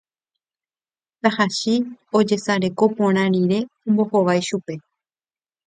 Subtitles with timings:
[1.21, 1.73] Tahachi
[2.17, 4.73] ojesareko porã rire ombohovái chupe